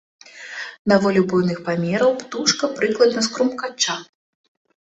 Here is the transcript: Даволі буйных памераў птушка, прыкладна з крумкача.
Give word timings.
Даволі 0.93 1.21
буйных 1.33 1.59
памераў 1.67 2.11
птушка, 2.21 2.71
прыкладна 2.81 3.21
з 3.29 3.33
крумкача. 3.37 3.95